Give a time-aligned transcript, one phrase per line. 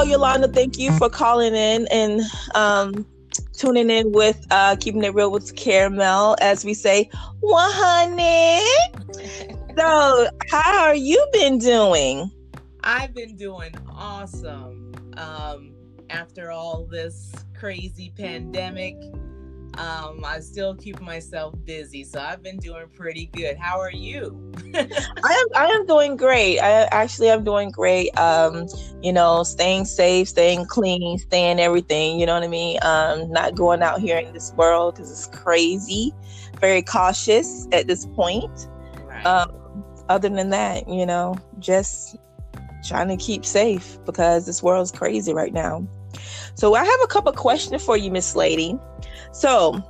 [0.00, 0.48] Hello, Yolanda.
[0.48, 2.22] Thank you for calling in and
[2.54, 3.04] um,
[3.52, 7.10] tuning in with uh, Keeping It Real with Caramel, as we say,
[7.42, 8.64] well, honey.
[9.76, 12.30] so, how are you been doing?
[12.82, 14.94] I've been doing awesome.
[15.18, 15.74] Um,
[16.08, 18.96] after all this crazy pandemic,
[19.78, 23.56] um, I still keep myself busy, so I've been doing pretty good.
[23.56, 24.52] How are you?
[24.74, 24.78] I
[25.22, 26.58] am I am doing great.
[26.58, 28.10] I actually am doing great.
[28.18, 28.66] Um,
[29.02, 32.18] you know, staying safe, staying clean, staying everything.
[32.18, 32.78] You know what I mean?
[32.82, 36.12] Um, not going out here in this world because it's crazy.
[36.60, 38.68] Very cautious at this point.
[39.06, 39.24] Right.
[39.24, 39.52] Um,
[40.08, 42.16] other than that, you know, just
[42.84, 45.86] trying to keep safe because this world's crazy right now.
[46.54, 48.78] So I have a couple questions for you, Miss Lady.
[49.32, 49.82] So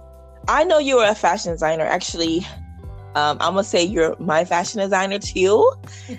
[0.49, 1.85] I know you're a fashion designer.
[1.85, 2.47] Actually,
[3.15, 5.71] um, I'm gonna say you're my fashion designer too.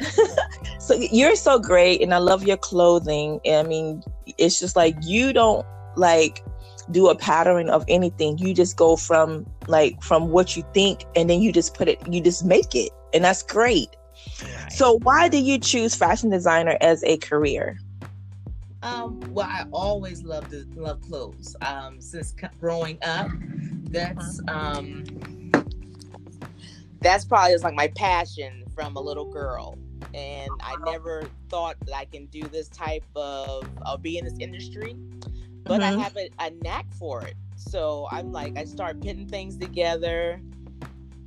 [0.78, 3.40] so you're so great, and I love your clothing.
[3.50, 4.02] I mean,
[4.38, 6.44] it's just like you don't like
[6.90, 8.38] do a pattern of anything.
[8.38, 12.00] You just go from like from what you think, and then you just put it.
[12.08, 13.88] You just make it, and that's great.
[14.42, 14.72] Right.
[14.72, 17.78] So why did you choose fashion designer as a career?
[18.82, 21.56] Um, well, I always loved to love clothes.
[21.62, 23.30] Um, since growing up,
[23.90, 25.04] that's um,
[27.00, 29.78] that's probably just like my passion from a little girl.
[30.14, 34.38] And I never thought that I can do this type of, I'll be in this
[34.38, 34.96] industry,
[35.64, 35.98] but mm-hmm.
[35.98, 37.34] I have a, a knack for it.
[37.56, 40.40] So I'm like, I start putting things together,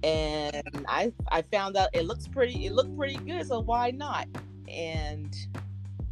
[0.04, 3.46] and I I found out it looks pretty, it looked pretty good.
[3.46, 4.28] So why not?
[4.68, 5.36] And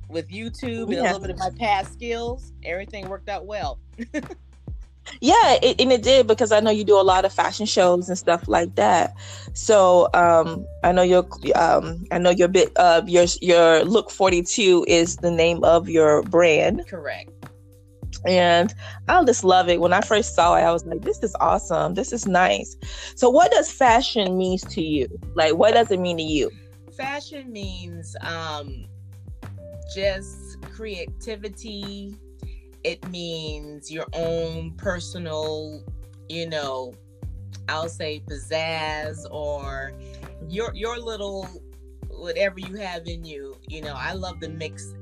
[0.10, 1.02] with YouTube and yeah.
[1.02, 3.80] a little bit of my past skills, everything worked out well.
[5.22, 8.10] yeah, it, and it did because I know you do a lot of fashion shows
[8.10, 9.14] and stuff like that.
[9.54, 14.42] So um, I know your um, I know your bit of your your look forty
[14.42, 16.86] two is the name of your brand.
[16.88, 17.32] Correct.
[18.26, 18.74] And
[19.08, 19.80] I just love it.
[19.80, 21.94] When I first saw it, I was like, "This is awesome.
[21.94, 22.76] This is nice."
[23.16, 25.08] So, what does fashion means to you?
[25.36, 26.52] Like, what does it mean to you?
[26.98, 28.89] Fashion means um,
[29.94, 32.16] just creativity.
[32.84, 35.84] It means your own personal,
[36.30, 36.94] you know,
[37.68, 39.94] I'll say pizzazz or
[40.48, 41.48] your your little
[42.10, 43.58] whatever you have in you.
[43.68, 44.94] You know, I love to mix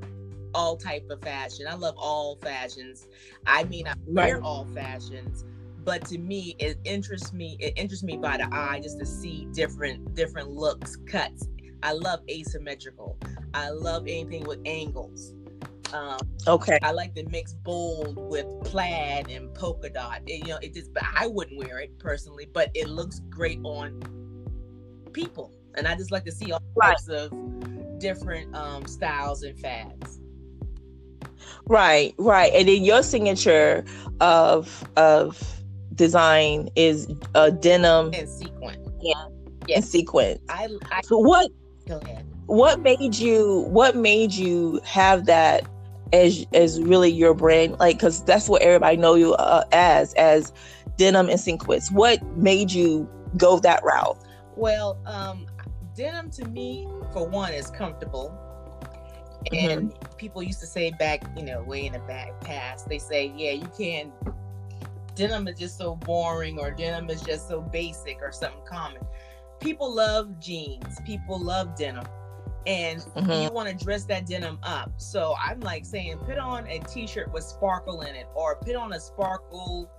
[0.54, 1.66] all type of fashion.
[1.68, 3.06] I love all fashions.
[3.46, 4.42] I mean, I wear right.
[4.42, 5.44] all fashions,
[5.84, 7.56] but to me, it interests me.
[7.60, 11.48] It interests me by the eye just to see different different looks, cuts,
[11.82, 13.18] I love asymmetrical.
[13.54, 15.34] I love anything with angles.
[15.92, 16.78] Um, okay.
[16.82, 20.20] I like to mix bold with plaid and polka dot.
[20.26, 23.60] It, you know, it just, but I wouldn't wear it personally, but it looks great
[23.64, 24.02] on
[25.12, 25.52] people.
[25.76, 26.90] And I just like to see all right.
[26.90, 27.32] types of
[27.98, 30.20] different um, styles and fads.
[31.66, 32.52] Right, right.
[32.54, 33.84] And then your signature
[34.20, 35.62] of of
[35.94, 38.98] design is a denim and sequin.
[39.00, 39.28] Yeah.
[39.66, 39.76] Yes.
[39.76, 40.40] And sequence.
[40.48, 41.50] I, I so what
[41.88, 42.26] Go ahead.
[42.46, 45.66] What made you what made you have that
[46.12, 50.52] as as really your brand like cuz that's what everybody know you uh, as as
[50.96, 51.90] denim and sequins.
[51.90, 54.18] What made you go that route?
[54.56, 55.46] Well, um
[55.94, 58.36] denim to me for one is comfortable.
[59.52, 60.16] And mm-hmm.
[60.16, 63.52] people used to say back, you know, way in the back past, they say, yeah,
[63.52, 64.12] you can't
[65.14, 69.02] denim is just so boring or denim is just so basic or something common
[69.60, 72.06] people love jeans, people love denim,
[72.66, 73.30] and mm-hmm.
[73.30, 74.92] you want to dress that denim up.
[74.98, 78.92] So I'm like saying, put on a t-shirt with sparkle in it, or put on
[78.92, 79.90] a sparkle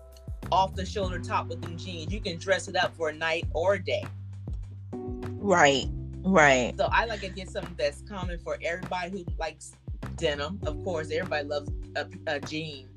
[0.51, 2.11] off the shoulder top with them jeans.
[2.13, 4.05] You can dress it up for a night or a day.
[4.91, 5.85] Right,
[6.23, 6.73] right.
[6.77, 9.73] So I like to get something that's common for everybody who likes
[10.15, 10.59] denim.
[10.65, 12.87] Of course, everybody loves a, a jean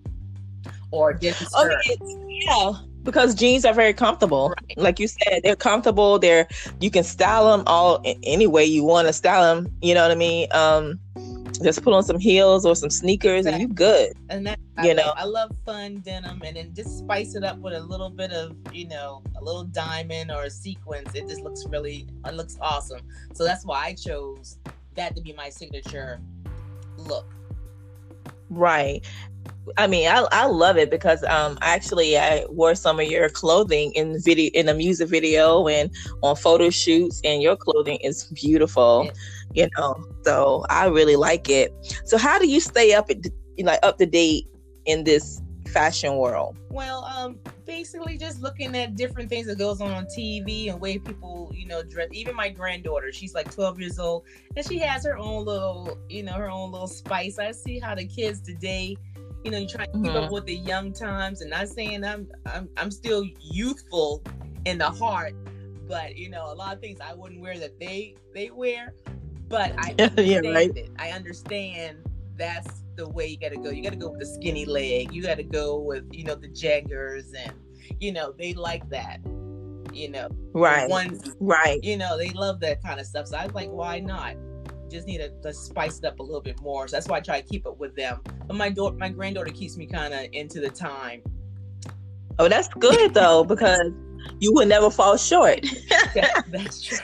[0.90, 1.72] or a denim skirt.
[1.90, 1.96] Okay.
[2.28, 4.50] Yeah, because jeans are very comfortable.
[4.50, 4.78] Right.
[4.78, 6.18] Like you said, they're comfortable.
[6.18, 6.46] They're
[6.80, 9.72] you can style them all any way you want to style them.
[9.82, 10.48] You know what I mean?
[10.52, 11.00] Um,
[11.62, 13.62] just put on some heels or some sneakers exactly.
[13.62, 14.12] and you good.
[14.30, 17.44] And that you I know, love, I love fun denim, and then just spice it
[17.44, 21.14] up with a little bit of you know a little diamond or a sequence.
[21.14, 23.00] It just looks really it looks awesome.
[23.34, 24.58] So that's why I chose
[24.94, 26.20] that to be my signature
[26.96, 27.26] look.
[28.50, 29.04] Right.
[29.76, 33.92] I mean, I, I love it because um actually I wore some of your clothing
[33.92, 35.90] in the video in a music video and
[36.22, 39.10] on photo shoots and your clothing is beautiful,
[39.54, 40.04] you know.
[40.22, 41.72] So I really like it.
[42.04, 43.24] So how do you stay up at
[43.56, 44.46] you know up to date
[44.86, 46.56] in this fashion world?
[46.70, 50.98] Well, um basically just looking at different things that goes on on TV and way
[50.98, 52.08] people, you know, dress.
[52.12, 54.24] Even my granddaughter, she's like 12 years old,
[54.56, 57.38] and she has her own little, you know, her own little spice.
[57.38, 58.96] I see how the kids today,
[59.44, 60.16] you know, you try to keep mm-hmm.
[60.16, 64.22] up with the young times, and not saying I'm, I'm, I'm still youthful
[64.64, 65.34] in the heart,
[65.88, 68.94] but you know, a lot of things I wouldn't wear that they they wear.
[69.48, 70.74] But I yeah, right.
[70.76, 70.90] it.
[70.98, 71.98] I understand
[72.36, 73.70] that's the way you got to go.
[73.70, 75.12] You got to go with the skinny leg.
[75.12, 77.52] You got to go with you know the jaggers, and
[78.00, 79.18] you know they like that.
[79.92, 80.88] You know, right?
[80.88, 81.82] One, right.
[81.82, 83.28] You know they love that kind of stuff.
[83.28, 84.36] So I was like, why not?
[84.92, 86.86] Just need to, to spice it up a little bit more.
[86.86, 88.20] So that's why I try to keep it with them.
[88.46, 91.22] But my daughter, my granddaughter, keeps me kind of into the time.
[92.38, 93.90] Oh, that's good though because
[94.38, 95.62] you will never fall short.
[96.14, 96.98] that, that's true.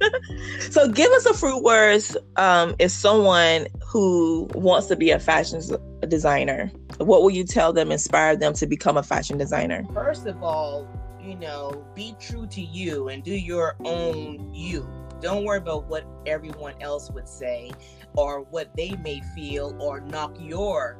[0.60, 5.60] so give us a fruit words um, if someone who wants to be a fashion
[6.08, 10.42] designer what will you tell them inspire them to become a fashion designer first of
[10.42, 10.86] all
[11.22, 14.86] you know be true to you and do your own you
[15.20, 17.70] don't worry about what everyone else would say
[18.16, 20.98] or what they may feel or knock your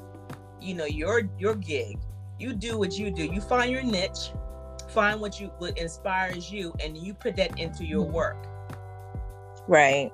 [0.60, 1.98] you know your your gig.
[2.38, 3.24] You do what you do.
[3.24, 4.30] You find your niche
[4.88, 8.36] find what you what inspires you and you put that into your work.
[9.68, 10.10] Right.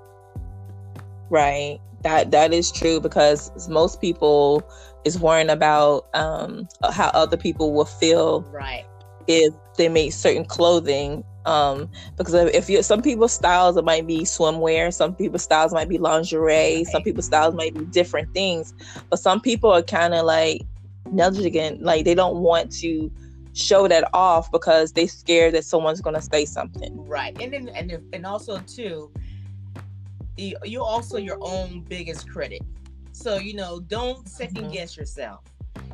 [1.31, 1.79] Right.
[2.03, 4.69] That that is true because most people
[5.05, 8.85] is worrying about um how other people will feel right.
[9.27, 14.21] if they make certain clothing um because if you some people's styles it might be
[14.21, 16.87] swimwear some people's styles might be lingerie right.
[16.87, 18.75] some people's styles might be different things
[19.11, 20.63] but some people are kind of like
[21.11, 23.11] negligent like they don't want to
[23.55, 27.69] show that off because they're scared that someone's going to say something right and then
[27.71, 29.11] and, and also too
[30.37, 32.63] you're also your own biggest critic.
[33.13, 34.73] So, you know, don't second mm-hmm.
[34.73, 35.43] guess yourself.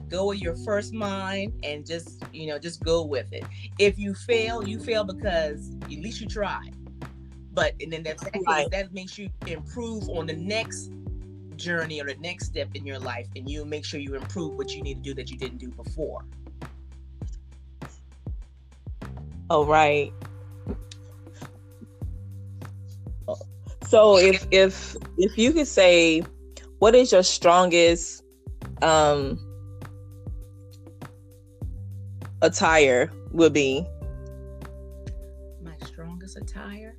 [0.08, 3.44] Go with your first mind and just, you know, just go with it.
[3.78, 6.74] If you fail, you fail because at least you tried.
[7.52, 8.70] But and then that, right.
[8.70, 10.90] that makes you improve on the next
[11.56, 14.70] journey or the next step in your life and you make sure you improve what
[14.70, 16.24] you need to do that you didn't do before.
[19.50, 20.12] Oh right.
[23.86, 26.22] So if if if you could say,
[26.78, 28.22] what is your strongest
[28.82, 29.38] um
[32.42, 33.86] attire would be?
[35.62, 36.96] My strongest attire.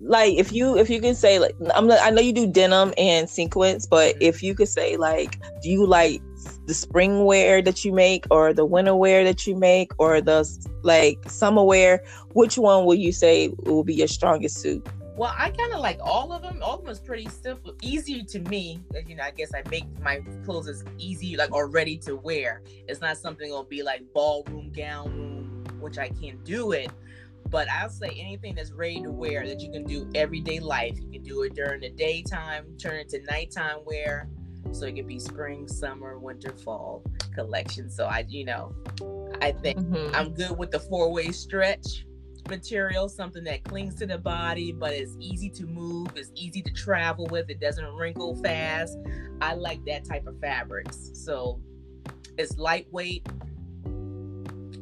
[0.00, 3.28] Like if you if you can say like I'm I know you do denim and
[3.28, 4.22] sequins, but mm-hmm.
[4.22, 6.20] if you could say like, do you like
[6.66, 10.48] the spring wear that you make or the winter wear that you make or the
[10.82, 12.02] like summer wear
[12.34, 14.86] which one would you say will be your strongest suit
[15.16, 16.62] well, I kind of like all of them.
[16.62, 18.82] All of them is pretty simple, easy to me.
[19.06, 22.62] You know, I guess I make my clothes as easy, like or ready to wear.
[22.88, 26.90] It's not something that'll be like ballroom gown room, which I can't do it.
[27.50, 30.98] But I'll say anything that's ready to wear that you can do everyday life.
[30.98, 34.28] You can do it during the daytime, turn it to nighttime wear.
[34.70, 37.04] So it could be spring, summer, winter, fall
[37.34, 37.90] collection.
[37.90, 38.74] So I, you know,
[39.42, 40.14] I think mm-hmm.
[40.14, 42.06] I'm good with the four way stretch
[42.48, 46.72] material, something that clings to the body, but it's easy to move, it's easy to
[46.72, 48.98] travel with, it doesn't wrinkle fast.
[49.40, 51.10] I like that type of fabrics.
[51.14, 51.60] So
[52.38, 53.26] it's lightweight.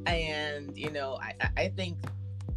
[0.06, 1.98] And, you know, I, I think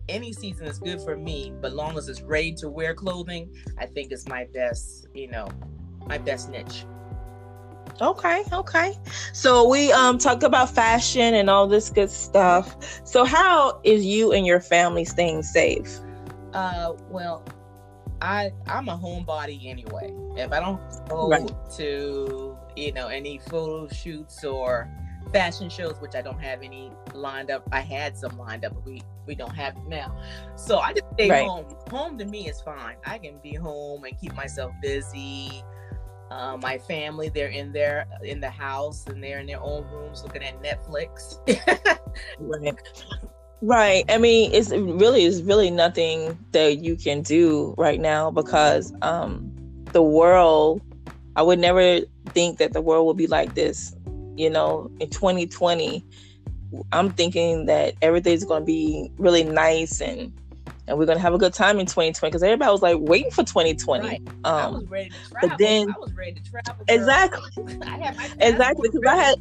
[0.10, 3.86] any season is good for me, but long as it's ready to wear clothing, I
[3.86, 5.48] think it's my best, you know,
[6.08, 6.86] my best niche.
[8.02, 8.94] Okay, okay.
[9.34, 12.76] So we um talked about fashion and all this good stuff.
[13.06, 16.00] So how is you and your family staying safe?
[16.54, 17.44] Uh well,
[18.22, 20.14] I I'm a homebody anyway.
[20.36, 21.52] If I don't go right.
[21.78, 24.90] to, you know, any photo shoots or
[25.32, 27.68] fashion shows, which I don't have any lined up.
[27.72, 30.16] I had some lined up, but we we don't have it now.
[30.56, 31.46] So I just stay right.
[31.46, 31.66] home.
[31.90, 32.96] Home to me is fine.
[33.06, 35.64] I can be home and keep myself busy
[36.34, 40.24] uh, my family they're in there in the house and they're in their own rooms
[40.24, 41.38] looking at netflix.
[42.40, 42.76] Right.
[43.62, 44.06] Right.
[44.10, 49.52] I mean it's really is really nothing that you can do right now because um
[49.94, 50.82] the world
[51.36, 52.00] i would never
[52.34, 53.96] think that the world will be like this
[54.36, 56.04] you know in 2020
[56.92, 60.34] i'm thinking that everything's going to be really nice and
[60.88, 63.44] and we're gonna have a good time in 2020 because everybody was like waiting for
[63.44, 64.08] 2020.
[64.08, 64.22] Right.
[64.44, 65.50] Um, I was ready to travel.
[65.50, 66.86] But then I was ready to travel.
[66.86, 66.96] Girl.
[66.96, 67.52] Exactly.
[68.40, 69.36] exactly because I had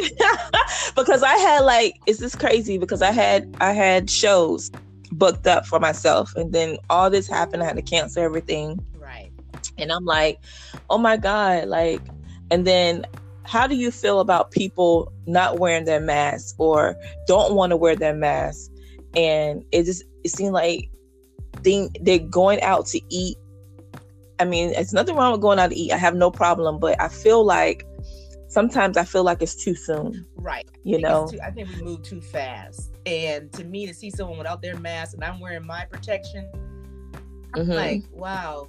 [0.96, 4.70] because I had like is this crazy because I had I had shows
[5.12, 7.62] booked up for myself and then all this happened.
[7.62, 8.84] I had to cancel everything.
[8.96, 9.30] Right.
[9.78, 10.40] And I'm like,
[10.88, 12.00] oh my god, like,
[12.50, 13.06] and then
[13.44, 17.96] how do you feel about people not wearing their masks or don't want to wear
[17.96, 18.69] their mask
[19.16, 20.90] and it just it seemed like
[21.62, 23.36] thing they're going out to eat.
[24.38, 25.92] I mean it's nothing wrong with going out to eat.
[25.92, 27.86] I have no problem but i feel like
[28.48, 30.68] sometimes i feel like it's too soon right.
[30.82, 31.28] you I know?
[31.30, 32.90] too, i think we move too fast.
[33.06, 36.50] And to me to see someone without their mask and i'm wearing my protection
[37.54, 37.72] i'm mm-hmm.
[37.72, 38.68] like wow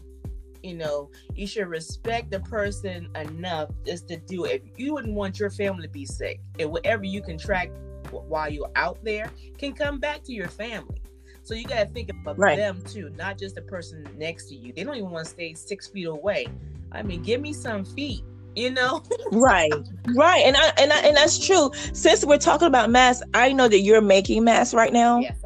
[0.64, 4.64] you know, you should respect the person enough just to do it.
[4.78, 7.72] You wouldn't want your family to be sick, and whatever you contract
[8.12, 11.02] while you're out there can come back to your family.
[11.44, 12.58] So you got to think about right.
[12.58, 14.74] them too, not just the person next to you.
[14.74, 16.48] They don't even want to stay six feet away.
[16.92, 18.24] I mean, give me some feet,
[18.56, 19.02] you know?
[19.32, 19.72] right,
[20.16, 21.72] right, and I and I and that's true.
[21.94, 25.20] Since we're talking about masks, I know that you're making masks right now.
[25.20, 25.38] Yes,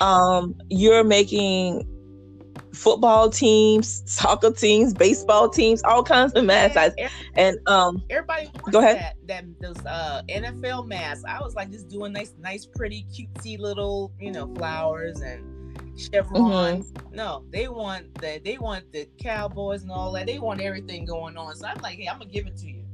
[0.00, 1.86] um, you're making
[2.72, 6.96] football teams, soccer teams, baseball teams, all kinds of masks.
[7.34, 9.14] and um, everybody go ahead.
[9.26, 11.24] That, that those uh, NFL masks.
[11.28, 16.92] I was like just doing nice, nice, pretty, cutesy little, you know, flowers and chevrons.
[16.92, 17.14] Mm-hmm.
[17.14, 20.26] No, they want the they want the Cowboys and all that.
[20.26, 21.54] They want everything going on.
[21.56, 22.84] So I'm like, hey, I'm gonna give it to you.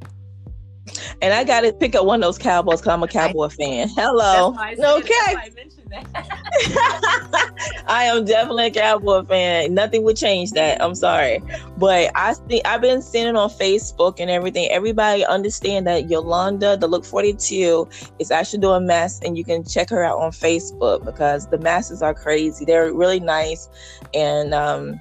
[1.20, 3.88] And I got to pick up one of those Cowboys because I'm a Cowboy fan.
[3.90, 4.56] Hello.
[4.78, 5.52] Okay.
[7.86, 9.74] I am definitely a Cowboy fan.
[9.74, 10.82] Nothing would change that.
[10.82, 11.42] I'm sorry,
[11.76, 14.68] but I think I've been seeing it on Facebook and everything.
[14.70, 17.88] Everybody understand that Yolanda, the Look 42,
[18.18, 22.02] is actually doing masks, and you can check her out on Facebook because the masses
[22.02, 22.64] are crazy.
[22.64, 23.68] They're really nice,
[24.14, 25.00] and um,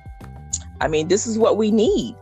[0.80, 2.16] I mean, this is what we need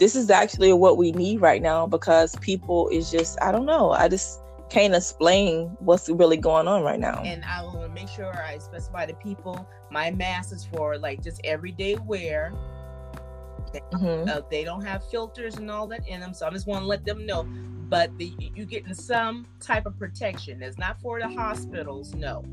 [0.00, 3.90] this is actually what we need right now because people is just I don't know.
[3.90, 4.39] I just
[4.70, 7.22] can't explain what's really going on right now.
[7.24, 11.40] And I will make sure I specify to people my mask is for like just
[11.44, 12.52] everyday wear.
[13.92, 14.28] Mm-hmm.
[14.28, 16.86] Uh, they don't have filters and all that in them, so I just want to
[16.86, 17.44] let them know.
[17.88, 20.62] But the, you getting some type of protection.
[20.62, 22.44] It's not for the hospitals, no.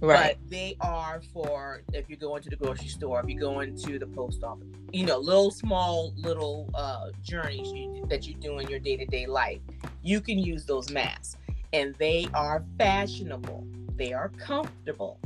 [0.00, 0.38] Right.
[0.40, 3.98] But they are for if you're going to the grocery store, if you're going to
[3.98, 8.68] the post office, you know, little small little uh, journeys you, that you do in
[8.68, 9.60] your day to day life.
[10.02, 11.36] You can use those masks,
[11.74, 13.66] and they are fashionable.
[13.96, 15.20] They are comfortable.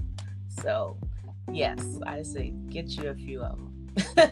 [0.48, 0.96] So,
[1.52, 3.70] yes, I say get you a few of them.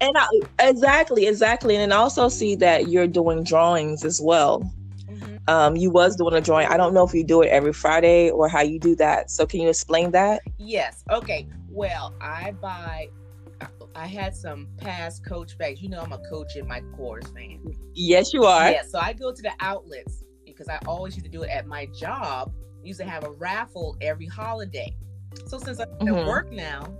[0.00, 4.68] and I, exactly, exactly, and also see that you're doing drawings as well
[5.48, 6.68] um, you was doing a drawing.
[6.68, 9.30] I don't know if you do it every Friday or how you do that.
[9.30, 10.42] So can you explain that?
[10.58, 11.02] Yes.
[11.10, 11.48] Okay.
[11.70, 13.08] Well, I buy.
[13.94, 15.82] I had some past coach bags.
[15.82, 17.60] You know, I'm a coach in my Kors fan.
[17.94, 18.70] Yes, you are.
[18.70, 18.82] Yeah.
[18.86, 21.86] So I go to the outlets because I always used to do it at my
[21.86, 22.52] job.
[22.82, 24.94] I used to have a raffle every holiday.
[25.46, 26.14] So since I'm mm-hmm.
[26.14, 26.94] at work now,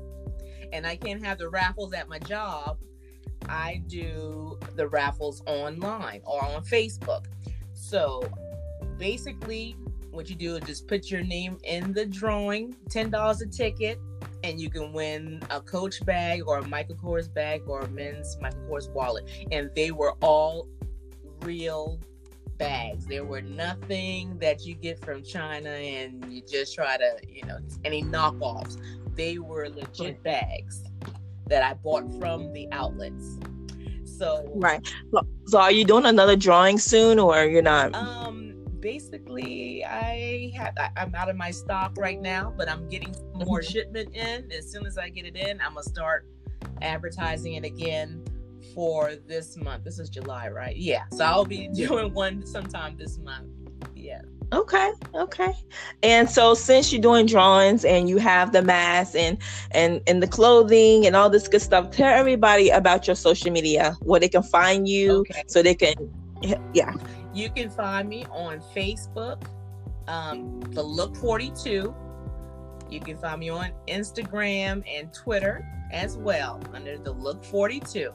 [0.72, 2.78] and I can't have the raffles at my job,
[3.48, 7.26] I do the raffles online or on Facebook.
[7.78, 8.28] So
[8.98, 9.76] basically,
[10.10, 13.98] what you do is just put your name in the drawing, ten dollars a ticket,
[14.42, 18.36] and you can win a Coach bag or a Michael Kors bag or a men's
[18.40, 19.28] Michael Kors wallet.
[19.52, 20.68] And they were all
[21.42, 22.00] real
[22.58, 23.06] bags.
[23.06, 27.58] There were nothing that you get from China and you just try to, you know,
[27.84, 28.76] any knockoffs.
[29.14, 30.82] They were legit bags
[31.46, 33.38] that I bought from the outlets.
[34.18, 34.80] So right.
[35.46, 37.94] So are you doing another drawing soon, or you're not?
[37.94, 43.14] Um, basically, I have I, am out of my stock right now, but I'm getting
[43.34, 43.70] more mm-hmm.
[43.70, 44.50] shipment in.
[44.50, 46.26] As soon as I get it in, I'm gonna start
[46.82, 48.24] advertising it again
[48.74, 49.84] for this month.
[49.84, 50.76] This is July, right?
[50.76, 51.04] Yeah.
[51.12, 53.46] So I'll be doing one sometime this month.
[53.94, 54.22] Yeah.
[54.52, 55.52] Okay, okay.
[56.02, 59.36] And so since you're doing drawings and you have the mask and
[59.72, 63.94] and and the clothing and all this good stuff, tell everybody about your social media,
[64.00, 65.42] where they can find you okay.
[65.46, 65.94] so they can
[66.72, 66.94] yeah.
[67.34, 69.42] You can find me on Facebook,
[70.06, 71.94] um, the Look 42.
[72.90, 78.12] You can find me on Instagram and Twitter as well under the Look 42.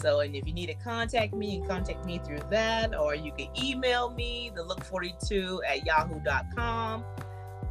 [0.00, 3.14] So, and if you need to contact me, you can contact me through that, or
[3.14, 7.04] you can email me, the look42 at yahoo.com.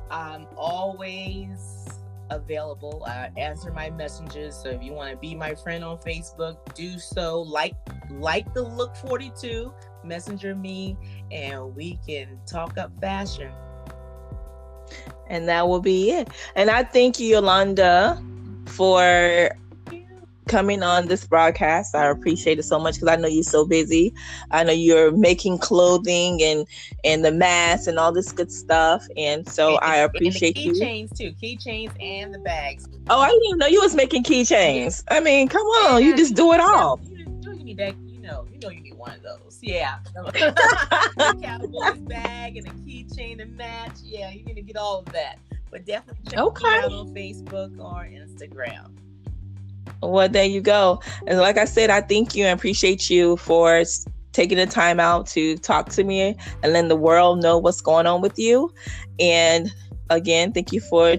[0.10, 1.88] I'm always
[2.30, 3.04] available.
[3.06, 4.56] I answer my messages.
[4.56, 7.42] So if you want to be my friend on Facebook, do so.
[7.42, 7.76] Like
[8.12, 10.98] like the look 42, messenger me,
[11.32, 13.52] and we can talk up fashion.
[15.28, 16.30] And that will be it.
[16.56, 18.22] And I thank you, Yolanda,
[18.66, 19.50] for
[20.48, 21.96] coming on this broadcast.
[21.96, 24.14] I appreciate it so much because I know you're so busy.
[24.52, 26.68] I know you're making clothing and
[27.04, 30.74] and the masks and all this good stuff, and so and, I appreciate and you.
[30.74, 32.88] Keychains too, keychains and the bags.
[33.10, 35.04] Oh, I didn't even know you was making keychains.
[35.10, 37.00] I mean, come on, you just do it all.
[37.04, 37.96] You, need that.
[38.00, 39.60] You know, you know, you need one of those.
[39.62, 43.98] Yeah, a Cowboys bag and a keychain to match.
[44.04, 45.38] Yeah, you need to get all of that.
[45.72, 46.70] But definitely check okay.
[46.70, 48.92] me out on Facebook or Instagram.
[50.02, 51.02] Well, there you go.
[51.28, 53.84] And like I said, I thank you and appreciate you for
[54.34, 58.06] taking the time out to talk to me and letting the world know what's going
[58.06, 58.72] on with you.
[59.20, 59.72] And
[60.10, 61.16] again, thank you for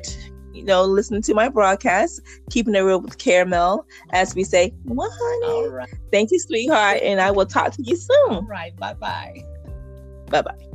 [0.53, 4.73] you know listening to my broadcast, keeping it real with caramel, as we say.
[4.85, 5.89] Well, honey, All right.
[6.13, 8.31] thank you, sweetheart, and I will talk to you soon.
[8.31, 9.43] All right, bye bye.
[10.31, 10.74] Bye bye.